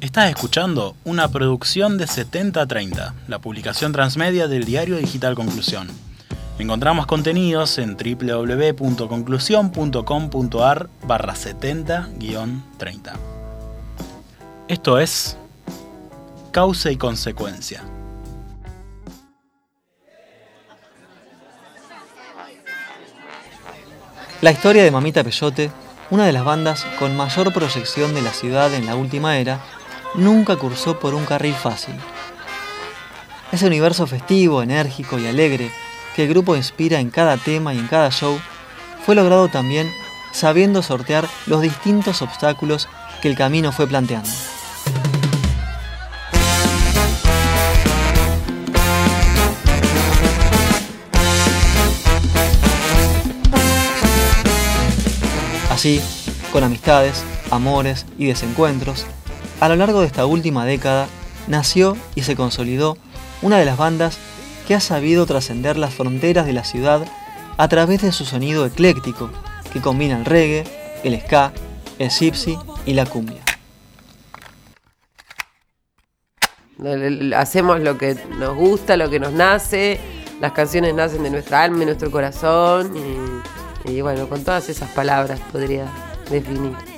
Estás 0.00 0.30
escuchando 0.30 0.94
una 1.04 1.26
producción 1.26 1.98
de 1.98 2.06
7030, 2.06 3.14
la 3.26 3.40
publicación 3.40 3.92
transmedia 3.92 4.46
del 4.46 4.64
diario 4.64 4.96
digital 4.96 5.34
Conclusión. 5.34 5.88
Encontramos 6.60 7.06
contenidos 7.06 7.78
en 7.78 7.96
www.conclusión.com.ar 7.96 10.88
barra 11.04 11.34
70-30. 11.34 13.12
Esto 14.68 15.00
es 15.00 15.36
Causa 16.52 16.92
y 16.92 16.96
Consecuencia. 16.96 17.82
La 24.42 24.52
historia 24.52 24.84
de 24.84 24.92
Mamita 24.92 25.24
Peyote, 25.24 25.72
una 26.10 26.24
de 26.24 26.32
las 26.32 26.44
bandas 26.44 26.86
con 27.00 27.16
mayor 27.16 27.52
proyección 27.52 28.14
de 28.14 28.22
la 28.22 28.32
ciudad 28.32 28.72
en 28.72 28.86
la 28.86 28.94
última 28.94 29.38
era, 29.38 29.58
nunca 30.14 30.56
cursó 30.56 30.98
por 30.98 31.14
un 31.14 31.24
carril 31.24 31.54
fácil. 31.54 31.94
Ese 33.52 33.66
universo 33.66 34.06
festivo, 34.06 34.62
enérgico 34.62 35.18
y 35.18 35.26
alegre 35.26 35.70
que 36.14 36.24
el 36.24 36.28
grupo 36.28 36.56
inspira 36.56 37.00
en 37.00 37.10
cada 37.10 37.36
tema 37.36 37.72
y 37.74 37.78
en 37.78 37.86
cada 37.86 38.10
show, 38.10 38.38
fue 39.06 39.14
logrado 39.14 39.48
también 39.48 39.90
sabiendo 40.32 40.82
sortear 40.82 41.28
los 41.46 41.62
distintos 41.62 42.22
obstáculos 42.22 42.88
que 43.22 43.28
el 43.28 43.36
camino 43.36 43.72
fue 43.72 43.86
planteando. 43.86 44.28
Así, 55.70 56.00
con 56.52 56.64
amistades, 56.64 57.22
amores 57.52 58.04
y 58.18 58.26
desencuentros, 58.26 59.06
a 59.60 59.68
lo 59.68 59.76
largo 59.76 60.00
de 60.00 60.06
esta 60.06 60.26
última 60.26 60.64
década 60.64 61.08
nació 61.46 61.96
y 62.14 62.22
se 62.22 62.36
consolidó 62.36 62.96
una 63.42 63.58
de 63.58 63.64
las 63.64 63.76
bandas 63.76 64.18
que 64.66 64.74
ha 64.74 64.80
sabido 64.80 65.26
trascender 65.26 65.76
las 65.76 65.94
fronteras 65.94 66.46
de 66.46 66.52
la 66.52 66.64
ciudad 66.64 67.06
a 67.56 67.68
través 67.68 68.02
de 68.02 68.12
su 68.12 68.24
sonido 68.24 68.66
ecléctico, 68.66 69.30
que 69.72 69.80
combina 69.80 70.18
el 70.18 70.24
reggae, 70.24 70.64
el 71.02 71.20
ska, 71.20 71.52
el 71.98 72.10
gypsy 72.10 72.56
y 72.86 72.94
la 72.94 73.06
cumbia. 73.06 73.40
Hacemos 77.36 77.80
lo 77.80 77.98
que 77.98 78.16
nos 78.38 78.54
gusta, 78.54 78.96
lo 78.96 79.10
que 79.10 79.18
nos 79.18 79.32
nace, 79.32 79.98
las 80.40 80.52
canciones 80.52 80.94
nacen 80.94 81.24
de 81.24 81.30
nuestra 81.30 81.64
alma 81.64 81.82
y 81.82 81.86
nuestro 81.86 82.10
corazón 82.10 82.94
y 83.84 84.00
bueno, 84.00 84.28
con 84.28 84.44
todas 84.44 84.68
esas 84.68 84.90
palabras 84.90 85.40
podría 85.50 85.86
definir. 86.30 86.97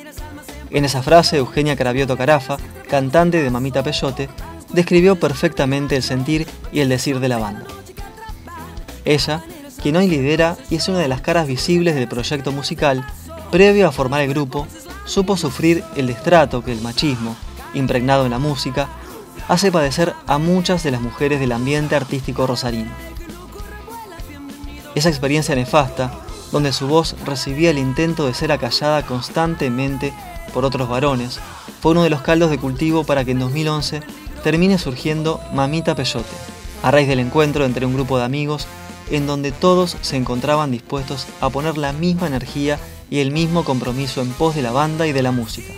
En 0.70 0.84
esa 0.84 1.02
frase, 1.02 1.38
Eugenia 1.38 1.76
Carabioto 1.76 2.16
Carafa, 2.16 2.56
cantante 2.88 3.42
de 3.42 3.50
Mamita 3.50 3.82
Peyote, 3.82 4.28
describió 4.72 5.18
perfectamente 5.18 5.96
el 5.96 6.02
sentir 6.02 6.46
y 6.72 6.80
el 6.80 6.88
decir 6.88 7.18
de 7.18 7.28
la 7.28 7.38
banda. 7.38 7.66
Ella, 9.04 9.42
quien 9.82 9.96
hoy 9.96 10.08
lidera 10.08 10.56
y 10.68 10.76
es 10.76 10.88
una 10.88 10.98
de 10.98 11.08
las 11.08 11.22
caras 11.22 11.48
visibles 11.48 11.96
del 11.96 12.06
proyecto 12.06 12.52
musical, 12.52 13.04
previo 13.50 13.88
a 13.88 13.92
formar 13.92 14.20
el 14.20 14.30
grupo, 14.30 14.68
supo 15.06 15.36
sufrir 15.36 15.82
el 15.96 16.06
destrato 16.06 16.62
que 16.62 16.72
el 16.72 16.80
machismo, 16.80 17.34
impregnado 17.74 18.24
en 18.24 18.30
la 18.30 18.38
música, 18.38 18.88
hace 19.48 19.72
padecer 19.72 20.14
a 20.28 20.38
muchas 20.38 20.84
de 20.84 20.92
las 20.92 21.00
mujeres 21.00 21.40
del 21.40 21.50
ambiente 21.50 21.96
artístico 21.96 22.46
rosarino. 22.46 22.90
Esa 24.94 25.08
experiencia 25.08 25.56
nefasta 25.56 26.12
donde 26.52 26.72
su 26.72 26.86
voz 26.86 27.16
recibía 27.24 27.70
el 27.70 27.78
intento 27.78 28.26
de 28.26 28.34
ser 28.34 28.52
acallada 28.52 29.04
constantemente 29.04 30.12
por 30.50 30.64
otros 30.64 30.88
varones, 30.88 31.40
fue 31.80 31.92
uno 31.92 32.02
de 32.02 32.10
los 32.10 32.22
caldos 32.22 32.50
de 32.50 32.58
cultivo 32.58 33.04
para 33.04 33.24
que 33.24 33.30
en 33.30 33.38
2011 33.38 34.02
termine 34.42 34.78
surgiendo 34.78 35.40
Mamita 35.52 35.94
Peyote, 35.94 36.34
a 36.82 36.90
raíz 36.90 37.08
del 37.08 37.20
encuentro 37.20 37.64
entre 37.64 37.86
un 37.86 37.94
grupo 37.94 38.18
de 38.18 38.24
amigos 38.24 38.66
en 39.10 39.26
donde 39.26 39.52
todos 39.52 39.96
se 40.02 40.16
encontraban 40.16 40.70
dispuestos 40.70 41.26
a 41.40 41.50
poner 41.50 41.78
la 41.78 41.92
misma 41.92 42.26
energía 42.26 42.78
y 43.10 43.18
el 43.18 43.32
mismo 43.32 43.64
compromiso 43.64 44.20
en 44.20 44.30
pos 44.30 44.54
de 44.54 44.62
la 44.62 44.70
banda 44.70 45.06
y 45.06 45.12
de 45.12 45.22
la 45.22 45.32
música. 45.32 45.72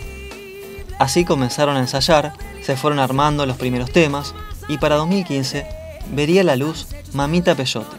Así 0.99 1.25
comenzaron 1.25 1.75
a 1.75 1.79
ensayar, 1.79 2.33
se 2.61 2.77
fueron 2.77 2.99
armando 2.99 3.45
los 3.45 3.57
primeros 3.57 3.91
temas 3.91 4.35
y 4.67 4.77
para 4.77 4.95
2015 4.95 5.65
vería 6.13 6.43
la 6.43 6.55
luz 6.55 6.87
Mamita 7.13 7.55
Peyote, 7.55 7.97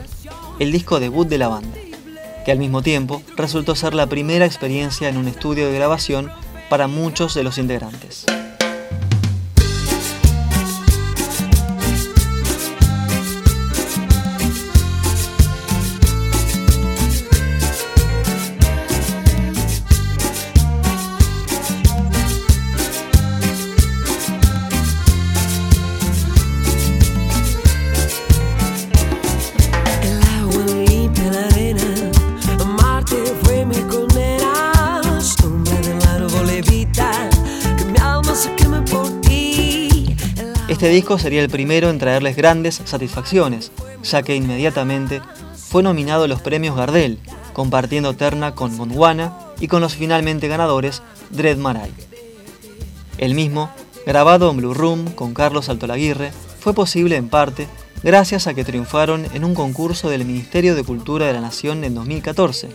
el 0.61 0.71
disco 0.71 1.01
debut 1.01 1.27
de 1.27 1.39
la 1.39 1.49
banda 1.49 1.77
que 2.45 2.53
al 2.53 2.59
mismo 2.59 2.83
tiempo 2.83 3.23
resultó 3.37 3.75
ser 3.75 3.95
la 3.95 4.07
primera 4.07 4.45
experiencia 4.45 5.09
en 5.09 5.17
un 5.17 5.27
estudio 5.27 5.67
de 5.67 5.75
grabación 5.75 6.31
para 6.69 6.87
muchos 6.87 7.35
de 7.35 7.45
los 7.45 7.59
integrantes. 7.59 8.27
Este 40.85 40.97
disco 40.97 41.19
sería 41.19 41.41
el 41.41 41.49
primero 41.49 41.89
en 41.89 41.99
traerles 41.99 42.37
grandes 42.37 42.83
satisfacciones, 42.85 43.73
ya 44.03 44.23
que 44.23 44.37
inmediatamente 44.37 45.23
fue 45.57 45.83
nominado 45.83 46.25
a 46.25 46.29
los 46.29 46.43
premios 46.43 46.77
Gardel, 46.77 47.19
compartiendo 47.55 48.13
terna 48.13 48.55
con 48.55 48.77
Gondwana 48.77 49.35
y 49.59 49.69
con 49.69 49.81
los 49.81 49.95
finalmente 49.95 50.47
ganadores 50.47 51.01
Dread 51.31 51.57
Marai. 51.57 51.91
El 53.17 53.35
mismo, 53.35 53.71
grabado 54.05 54.51
en 54.51 54.59
Blue 54.59 54.75
Room 54.75 55.11
con 55.13 55.33
Carlos 55.33 55.71
Altolaguirre, 55.71 56.33
fue 56.61 56.75
posible 56.75 57.17
en 57.17 57.31
parte 57.31 57.67
gracias 58.03 58.47
a 58.47 58.53
que 58.53 58.67
triunfaron 58.67 59.25
en 59.33 59.47
un 59.47 59.55
concurso 59.55 60.11
del 60.11 60.27
Ministerio 60.27 60.75
de 60.75 60.85
Cultura 60.85 61.25
de 61.25 61.33
la 61.33 61.41
Nación 61.41 61.83
en 61.85 61.95
2014, 61.95 62.69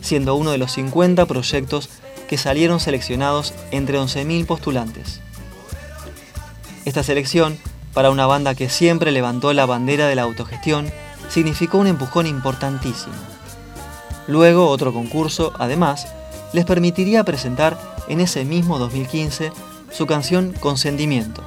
siendo 0.00 0.34
uno 0.34 0.50
de 0.50 0.58
los 0.58 0.72
50 0.72 1.26
proyectos 1.26 1.90
que 2.28 2.38
salieron 2.38 2.80
seleccionados 2.80 3.54
entre 3.70 4.00
11.000 4.00 4.46
postulantes. 4.46 5.20
Esta 6.84 7.02
selección, 7.02 7.58
para 7.94 8.10
una 8.10 8.26
banda 8.26 8.54
que 8.54 8.68
siempre 8.68 9.12
levantó 9.12 9.52
la 9.52 9.66
bandera 9.66 10.08
de 10.08 10.16
la 10.16 10.22
autogestión, 10.22 10.90
significó 11.28 11.78
un 11.78 11.86
empujón 11.86 12.26
importantísimo. 12.26 13.14
Luego, 14.26 14.68
otro 14.68 14.92
concurso, 14.92 15.52
además, 15.58 16.06
les 16.52 16.64
permitiría 16.64 17.24
presentar 17.24 17.78
en 18.08 18.20
ese 18.20 18.44
mismo 18.44 18.78
2015 18.78 19.52
su 19.90 20.06
canción 20.06 20.52
Consentimiento, 20.58 21.42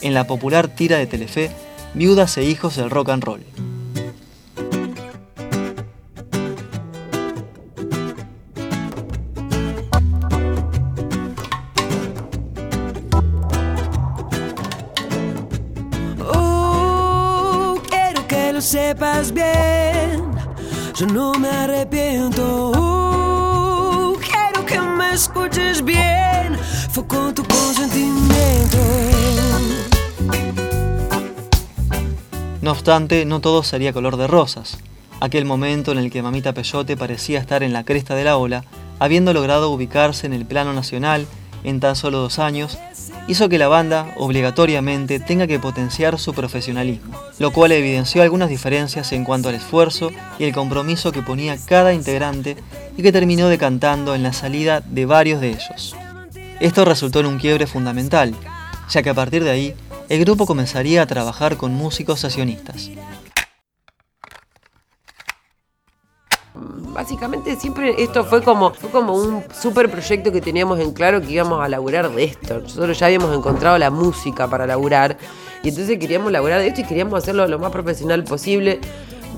en 0.00 0.14
la 0.14 0.26
popular 0.26 0.68
tira 0.68 0.98
de 0.98 1.06
Telefe 1.06 1.50
Viudas 1.94 2.36
e 2.38 2.44
Hijos 2.44 2.76
del 2.76 2.90
Rock 2.90 3.10
and 3.10 3.22
Roll. 3.24 3.71
Bien, 19.32 20.22
yo 20.94 21.06
no 21.06 21.34
me 21.34 21.48
arrepiento. 21.48 22.70
Uh, 22.70 24.16
quiero 24.18 24.64
que 24.64 24.80
me 24.80 25.12
escuches 25.12 25.84
bien, 25.84 26.56
tu 26.94 27.06
consentimiento. 27.06 28.78
No 32.62 32.70
obstante, 32.70 33.26
no 33.26 33.40
todo 33.40 33.62
sería 33.62 33.92
color 33.92 34.16
de 34.16 34.26
rosas. 34.26 34.78
Aquel 35.20 35.44
momento 35.44 35.92
en 35.92 35.98
el 35.98 36.10
que 36.10 36.22
Mamita 36.22 36.54
Peyote 36.54 36.96
parecía 36.96 37.40
estar 37.40 37.62
en 37.62 37.72
la 37.74 37.84
cresta 37.84 38.14
de 38.14 38.24
la 38.24 38.38
ola, 38.38 38.64
habiendo 38.98 39.34
logrado 39.34 39.70
ubicarse 39.70 40.26
en 40.26 40.32
el 40.32 40.46
plano 40.46 40.72
nacional 40.72 41.26
en 41.64 41.78
tan 41.80 41.94
solo 41.94 42.18
dos 42.18 42.38
años, 42.38 42.78
hizo 43.28 43.48
que 43.48 43.58
la 43.58 43.68
banda 43.68 44.14
obligatoriamente 44.16 45.20
tenga 45.20 45.46
que 45.46 45.58
potenciar 45.58 46.18
su 46.18 46.32
profesionalismo, 46.32 47.18
lo 47.42 47.52
cual 47.52 47.72
evidenció 47.72 48.22
algunas 48.22 48.48
diferencias 48.48 49.10
en 49.10 49.24
cuanto 49.24 49.48
al 49.48 49.56
esfuerzo 49.56 50.12
y 50.38 50.44
el 50.44 50.54
compromiso 50.54 51.10
que 51.10 51.22
ponía 51.22 51.56
cada 51.66 51.92
integrante 51.92 52.56
y 52.96 53.02
que 53.02 53.10
terminó 53.10 53.48
decantando 53.48 54.14
en 54.14 54.22
la 54.22 54.32
salida 54.32 54.80
de 54.80 55.06
varios 55.06 55.40
de 55.40 55.48
ellos. 55.48 55.96
Esto 56.60 56.84
resultó 56.84 57.18
en 57.18 57.26
un 57.26 57.40
quiebre 57.40 57.66
fundamental, 57.66 58.32
ya 58.88 59.02
que 59.02 59.10
a 59.10 59.14
partir 59.14 59.42
de 59.42 59.50
ahí 59.50 59.74
el 60.08 60.20
grupo 60.20 60.46
comenzaría 60.46 61.02
a 61.02 61.06
trabajar 61.06 61.56
con 61.56 61.74
músicos 61.74 62.20
sesionistas. 62.20 62.90
Básicamente 66.92 67.56
siempre 67.56 68.02
esto 68.02 68.24
fue 68.24 68.42
como, 68.42 68.72
fue 68.72 68.90
como 68.90 69.14
un 69.14 69.44
super 69.52 69.90
proyecto 69.90 70.32
que 70.32 70.40
teníamos 70.40 70.80
en 70.80 70.92
claro 70.92 71.20
que 71.20 71.32
íbamos 71.32 71.62
a 71.62 71.68
laburar 71.68 72.10
de 72.10 72.24
esto. 72.24 72.60
Nosotros 72.60 72.98
ya 72.98 73.06
habíamos 73.06 73.36
encontrado 73.36 73.78
la 73.78 73.90
música 73.90 74.48
para 74.48 74.66
laburar 74.66 75.16
y 75.62 75.68
entonces 75.68 75.98
queríamos 75.98 76.32
laburar 76.32 76.60
de 76.60 76.68
esto 76.68 76.80
y 76.80 76.84
queríamos 76.84 77.22
hacerlo 77.22 77.46
lo 77.46 77.58
más 77.58 77.70
profesional 77.70 78.24
posible. 78.24 78.80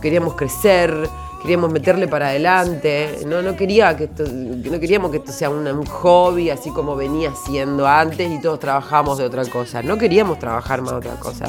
Queríamos 0.00 0.34
crecer, 0.34 1.08
queríamos 1.42 1.72
meterle 1.72 2.08
para 2.08 2.28
adelante. 2.28 3.20
No, 3.26 3.42
no, 3.42 3.56
que 3.56 3.66
no 3.66 4.80
queríamos 4.80 5.10
que 5.10 5.18
esto 5.18 5.32
sea 5.32 5.50
un, 5.50 5.66
un, 5.66 5.86
hobby 5.86 6.50
así 6.50 6.70
como 6.70 6.96
venía 6.96 7.32
siendo 7.46 7.86
antes 7.86 8.30
y 8.30 8.40
todos 8.40 8.60
trabajábamos 8.60 9.18
de 9.18 9.24
otra 9.24 9.44
cosa. 9.46 9.82
No 9.82 9.98
queríamos 9.98 10.38
trabajar 10.38 10.82
más 10.82 10.92
de 10.92 10.98
otra 10.98 11.14
cosa. 11.14 11.46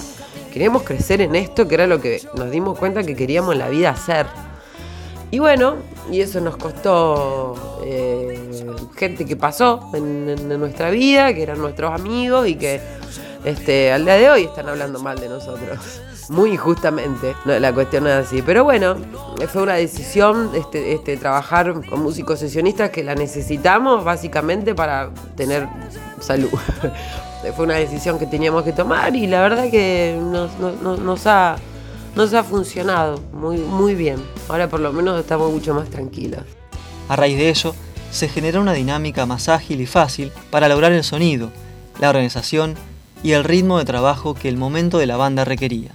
Queríamos 0.51 0.83
crecer 0.83 1.21
en 1.21 1.35
esto 1.35 1.67
que 1.67 1.75
era 1.75 1.87
lo 1.87 1.99
que 1.99 2.21
nos 2.35 2.49
dimos 2.49 2.79
cuenta 2.79 3.03
que 3.03 3.15
queríamos 3.15 3.53
en 3.53 3.59
la 3.59 3.69
vida 3.69 3.89
hacer. 3.89 4.25
Y 5.35 5.39
bueno, 5.39 5.75
y 6.09 6.21
eso 6.21 6.39
nos 6.39 6.55
costó 6.55 7.81
eh, 7.83 8.39
gente 8.95 9.25
que 9.25 9.35
pasó 9.35 9.89
en, 9.93 10.47
nuestra 10.57 10.89
vida, 10.91 11.33
que 11.33 11.43
eran 11.43 11.59
nuestros 11.59 11.91
amigos 11.91 12.47
y 12.47 12.55
que 12.55 12.79
este, 13.43 13.91
al 13.91 14.05
día 14.05 14.13
de 14.13 14.29
hoy 14.29 14.43
están 14.45 14.69
hablando 14.69 14.97
mal 14.99 15.19
de 15.19 15.27
nosotros. 15.27 16.01
Muy 16.29 16.51
injustamente, 16.51 17.35
no, 17.43 17.59
la 17.59 17.73
cuestión 17.73 18.07
es 18.07 18.13
así. 18.13 18.43
Pero 18.43 18.63
bueno, 18.63 18.95
fue 19.51 19.63
una 19.63 19.73
decisión 19.73 20.51
este, 20.55 20.93
este, 20.93 21.17
trabajar 21.17 21.73
con 21.85 22.01
músicos 22.01 22.39
sesionistas 22.39 22.89
que 22.91 23.03
la 23.03 23.13
necesitamos 23.13 24.05
básicamente 24.05 24.73
para 24.73 25.09
tener 25.35 25.67
salud. 26.21 26.49
fue 27.57 27.65
una 27.65 27.75
decisión 27.75 28.17
que 28.17 28.25
teníamos 28.25 28.63
que 28.63 28.71
tomar 28.71 29.13
y 29.17 29.27
la 29.27 29.41
verdad 29.41 29.69
que 29.69 30.17
nos 30.17 31.27
ha 31.27 31.57
nos 32.15 32.33
ha 32.33 32.43
funcionado 32.43 33.21
muy, 33.33 33.57
muy 33.57 33.93
bien. 33.93 34.17
Ahora 34.47 34.69
por 34.69 34.79
lo 34.79 34.91
menos 34.93 35.19
estamos 35.19 35.51
mucho 35.51 35.73
más 35.73 35.89
tranquilos. 35.89 36.41
A 37.09 37.15
raíz 37.15 37.37
de 37.37 37.49
ello, 37.49 37.75
se 38.11 38.29
generó 38.29 38.61
una 38.61 38.73
dinámica 38.73 39.25
más 39.25 39.49
ágil 39.49 39.81
y 39.81 39.85
fácil 39.85 40.31
para 40.49 40.69
lograr 40.69 40.93
el 40.93 41.03
sonido, 41.03 41.51
la 41.99 42.09
organización 42.09 42.75
y 43.23 43.33
el 43.33 43.43
ritmo 43.43 43.77
de 43.77 43.85
trabajo 43.85 44.33
que 44.33 44.49
el 44.49 44.57
momento 44.57 44.97
de 44.97 45.05
la 45.05 45.17
banda 45.17 45.43
requería. 45.45 45.91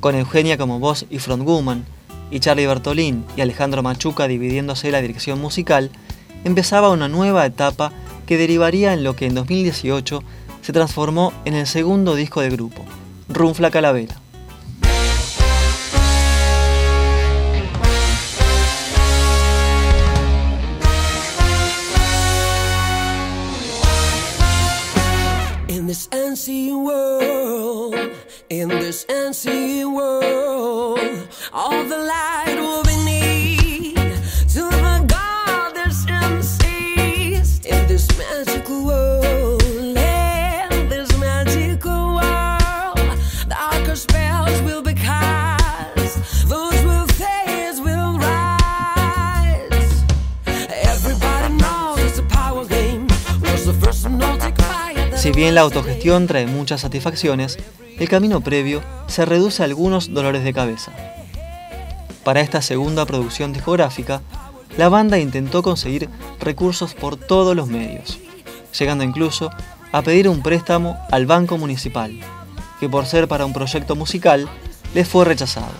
Con 0.00 0.14
Eugenia 0.14 0.58
como 0.58 0.78
voz 0.78 1.06
y 1.10 1.18
frontwoman, 1.18 1.86
y 2.30 2.40
Charlie 2.40 2.66
Bertolín 2.66 3.24
y 3.36 3.40
Alejandro 3.40 3.82
Machuca 3.82 4.28
dividiéndose 4.28 4.90
la 4.90 5.00
dirección 5.00 5.40
musical, 5.40 5.90
empezaba 6.44 6.90
una 6.90 7.08
nueva 7.08 7.46
etapa 7.46 7.92
que 8.26 8.36
derivaría 8.36 8.92
en 8.92 9.02
lo 9.02 9.16
que 9.16 9.26
en 9.26 9.34
2018 9.34 10.22
se 10.60 10.72
transformó 10.72 11.32
en 11.46 11.54
el 11.54 11.66
segundo 11.66 12.14
disco 12.14 12.42
del 12.42 12.52
grupo, 12.52 12.84
Runfla 13.28 13.70
Calavera. 13.70 14.16
This 28.98 29.16
unseen 29.16 29.92
world, 29.92 31.28
all 31.52 31.84
the 31.84 31.98
light 31.98 32.56
will 32.58 32.82
be 32.82 32.96
need 33.04 33.94
to 34.48 34.62
the 34.62 35.04
God 35.06 35.72
that's 35.74 36.04
unseen 36.08 37.34
in 37.64 37.86
this 37.86 38.08
magical 38.18 38.86
world, 38.86 39.62
in 39.62 40.88
this 40.88 41.16
magical 41.18 42.14
world, 42.14 43.18
darker 43.48 43.94
spells 43.94 44.60
will 44.62 44.82
be 44.82 44.94
cast, 44.94 46.48
those 46.48 46.82
with 46.84 47.10
faith 47.12 47.78
will 47.80 48.18
rise. 48.18 50.04
Everybody 50.46 51.54
knows 51.54 51.98
it's 52.00 52.18
a 52.18 52.22
power 52.22 52.64
game. 52.64 53.06
Was 53.42 53.66
the 53.66 53.74
first 53.74 54.04
hypnotic 54.04 54.56
fire. 54.56 55.16
Si 55.18 55.30
bien 55.30 55.54
la 55.54 55.60
autogestión 55.60 56.26
trae 56.26 56.46
muchas 56.46 56.80
satisfacciones, 56.80 57.58
el 57.98 58.08
camino 58.08 58.40
previo 58.40 58.82
se 59.06 59.24
reduce 59.24 59.62
a 59.62 59.66
algunos 59.66 60.12
dolores 60.12 60.44
de 60.44 60.52
cabeza. 60.52 60.92
Para 62.24 62.40
esta 62.40 62.62
segunda 62.62 63.06
producción 63.06 63.52
discográfica, 63.52 64.22
la 64.76 64.88
banda 64.88 65.18
intentó 65.18 65.62
conseguir 65.62 66.08
recursos 66.40 66.94
por 66.94 67.16
todos 67.16 67.56
los 67.56 67.68
medios, 67.68 68.18
llegando 68.78 69.02
incluso 69.02 69.50
a 69.92 70.02
pedir 70.02 70.28
un 70.28 70.42
préstamo 70.42 70.98
al 71.10 71.26
Banco 71.26 71.58
Municipal, 71.58 72.12
que 72.78 72.88
por 72.88 73.06
ser 73.06 73.26
para 73.26 73.46
un 73.46 73.52
proyecto 73.52 73.96
musical 73.96 74.48
les 74.94 75.08
fue 75.08 75.24
rechazado. 75.24 75.72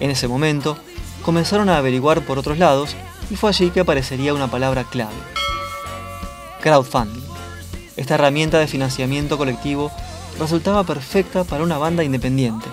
En 0.00 0.10
ese 0.10 0.28
momento, 0.28 0.76
comenzaron 1.24 1.68
a 1.68 1.76
averiguar 1.76 2.22
por 2.22 2.38
otros 2.38 2.58
lados 2.58 2.96
y 3.30 3.36
fue 3.36 3.50
allí 3.50 3.70
que 3.70 3.80
aparecería 3.80 4.34
una 4.34 4.50
palabra 4.50 4.84
clave. 4.84 5.12
Crowdfunding. 6.60 7.22
Esta 7.96 8.14
herramienta 8.14 8.58
de 8.58 8.66
financiamiento 8.66 9.36
colectivo 9.36 9.90
resultaba 10.38 10.84
perfecta 10.84 11.44
para 11.44 11.62
una 11.62 11.78
banda 11.78 12.04
independiente, 12.04 12.66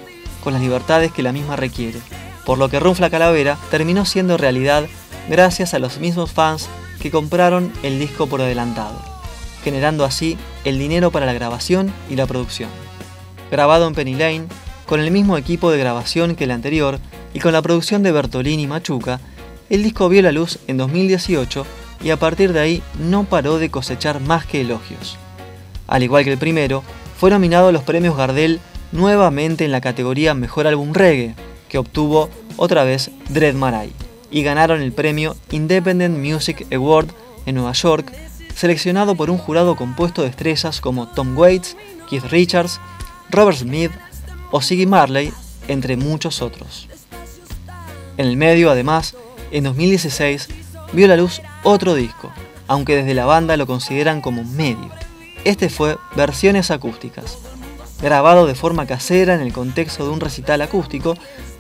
con 0.44 0.54
las 0.54 0.62
libertades 0.62 1.12
que 1.12 1.24
la 1.24 1.32
misma 1.32 1.56
requiere, 1.56 2.00
por 2.46 2.58
lo 2.58 2.70
que 2.70 2.80
Runfla 2.80 3.10
Calavera 3.10 3.58
terminó 3.70 4.06
siendo 4.06 4.38
realidad 4.38 4.86
gracias 5.30 5.74
a 5.74 5.80
los 5.80 6.00
mismos 6.00 6.32
fans 6.32 6.70
que 7.00 7.12
compraron 7.12 7.72
el 7.84 8.00
disco 8.00 8.28
por 8.28 8.42
adelantado, 8.42 9.00
generando 9.64 10.06
así 10.06 10.38
el 10.66 10.80
dinero 10.80 11.12
para 11.12 11.26
la 11.26 11.34
grabación 11.34 11.94
y 12.10 12.16
la 12.16 12.26
producción. 12.26 12.70
Grabado 13.52 13.88
en 13.88 13.96
Penny 13.96 14.16
Lane, 14.16 14.48
con 14.86 15.00
el 15.00 15.12
mismo 15.12 15.38
equipo 15.38 15.72
de 15.72 15.78
grabación 15.78 16.36
que 16.36 16.46
el 16.46 16.52
anterior 16.52 17.00
y 17.34 17.40
con 17.40 17.54
la 17.54 17.62
producción 17.62 18.04
de 18.04 18.12
Bertolini 18.12 18.64
y 18.64 18.68
Machuca, 18.68 19.20
el 19.70 19.84
disco 19.84 20.10
vio 20.10 20.22
la 20.22 20.32
luz 20.32 20.60
en 20.68 20.78
2018 20.78 21.66
y 22.04 22.10
a 22.10 22.18
partir 22.18 22.54
de 22.54 22.60
ahí 22.60 22.84
no 23.00 23.26
paró 23.26 23.60
de 23.60 23.70
cosechar 23.70 24.20
más 24.20 24.46
que 24.46 24.62
elogios. 24.62 25.18
Al 25.88 26.04
igual 26.04 26.24
que 26.24 26.32
el 26.32 26.38
primero, 26.38 26.84
fue 27.20 27.32
nominado 27.32 27.68
a 27.68 27.72
los 27.74 27.84
premios 27.84 28.16
Gardel 28.16 28.62
nuevamente 28.94 29.66
en 29.66 29.74
la 29.74 29.82
categoría 29.82 30.34
Mejor 30.34 30.68
Álbum 30.68 30.94
Reggae, 30.94 31.36
que 31.68 31.78
obtuvo 31.78 32.30
otra 32.56 32.86
vez 32.86 33.12
Dread 33.28 33.56
Marai, 33.56 33.92
y 34.32 34.42
ganaron 34.42 34.82
el 34.82 34.94
premio 34.94 35.36
Independent 35.52 36.18
Music 36.18 36.66
Award 36.74 37.10
en 37.46 37.56
Nueva 37.56 37.74
York, 37.74 38.14
seleccionado 38.56 39.16
por 39.16 39.30
un 39.30 39.38
jurado 39.38 39.76
compuesto 39.76 40.22
de 40.22 40.30
estrellas 40.30 40.80
como 40.80 41.10
Tom 41.10 41.38
Waits, 41.38 41.76
Keith 42.10 42.24
Richards, 42.24 42.80
Robert 43.30 43.58
Smith 43.58 43.92
o 44.52 44.62
Siggy 44.62 44.86
Marley, 44.86 45.34
entre 45.68 45.98
muchos 45.98 46.42
otros. 46.42 46.88
En 48.16 48.28
el 48.28 48.38
medio, 48.38 48.72
además, 48.72 49.18
en 49.52 49.66
2016 49.66 50.48
vio 50.94 51.06
la 51.10 51.18
luz 51.18 51.42
otro 51.64 51.96
disco, 51.96 52.32
aunque 52.68 52.96
desde 52.96 53.14
la 53.14 53.26
banda 53.26 53.58
lo 53.58 53.68
consideran 53.68 54.22
como 54.22 54.46
medio. 54.46 54.90
Este 55.46 55.70
fue 55.70 55.98
Versiones 56.16 56.70
Acústicas, 56.70 57.38
grabado 58.02 58.46
de 58.46 58.56
forma 58.56 58.86
casera 58.86 59.36
en 59.36 59.42
el 59.42 59.54
contexto 59.54 60.06
de 60.06 60.12
un 60.12 60.20
recital 60.20 60.62
acústico, 60.62 61.16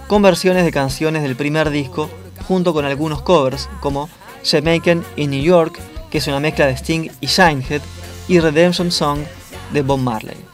con 0.07 0.21
versiones 0.21 0.65
de 0.65 0.71
canciones 0.71 1.23
del 1.23 1.35
primer 1.35 1.69
disco, 1.69 2.09
junto 2.47 2.73
con 2.73 2.85
algunos 2.85 3.21
covers 3.21 3.69
como 3.79 4.09
Jamaican 4.43 5.03
in 5.15 5.31
New 5.31 5.41
York, 5.41 5.79
que 6.09 6.17
es 6.17 6.27
una 6.27 6.39
mezcla 6.39 6.67
de 6.67 6.73
Sting 6.73 7.09
y 7.21 7.27
Shinehead, 7.27 7.81
y 8.27 8.39
Redemption 8.39 8.91
Song 8.91 9.19
de 9.71 9.81
Bob 9.81 9.99
Marley. 9.99 10.48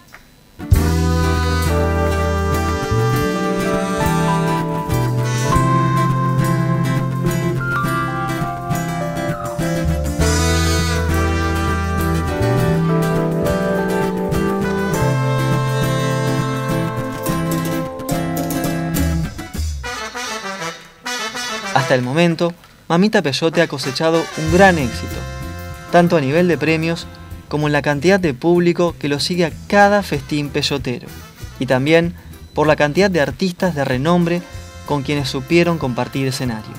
El 21.95 22.01
momento, 22.01 22.53
Mamita 22.89 23.21
Peyote 23.21 23.61
ha 23.61 23.67
cosechado 23.67 24.21
un 24.37 24.53
gran 24.53 24.77
éxito, 24.77 25.15
tanto 25.93 26.17
a 26.17 26.21
nivel 26.21 26.49
de 26.49 26.57
premios 26.57 27.07
como 27.47 27.67
en 27.67 27.73
la 27.73 27.81
cantidad 27.81 28.19
de 28.19 28.33
público 28.33 28.95
que 28.99 29.07
lo 29.07 29.21
sigue 29.21 29.45
a 29.45 29.53
cada 29.67 30.03
festín 30.03 30.49
peyotero, 30.49 31.07
y 31.57 31.67
también 31.67 32.13
por 32.53 32.67
la 32.67 32.75
cantidad 32.75 33.09
de 33.09 33.21
artistas 33.21 33.75
de 33.75 33.85
renombre 33.85 34.41
con 34.85 35.03
quienes 35.03 35.29
supieron 35.29 35.77
compartir 35.77 36.27
escenario. 36.27 36.73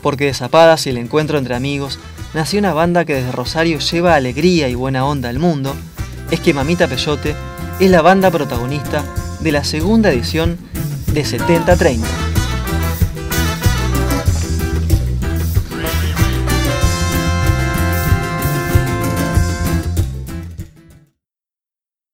Porque 0.00 0.24
de 0.24 0.34
Zapadas 0.34 0.86
y 0.86 0.90
el 0.90 0.96
encuentro 0.96 1.36
entre 1.36 1.54
amigos 1.54 1.98
nació 2.32 2.60
una 2.60 2.72
banda 2.72 3.04
que 3.04 3.14
desde 3.14 3.30
Rosario 3.30 3.78
lleva 3.78 4.14
alegría 4.14 4.68
y 4.68 4.74
buena 4.74 5.04
onda 5.04 5.28
al 5.28 5.38
mundo, 5.38 5.76
es 6.30 6.40
que 6.40 6.54
Mamita 6.54 6.88
Peyote 6.88 7.36
es 7.78 7.90
la 7.90 8.00
banda 8.00 8.30
protagonista 8.30 9.04
de 9.40 9.52
la 9.52 9.64
segunda 9.64 10.10
edición 10.10 10.56
de 11.12 11.26
7030. 11.26 12.31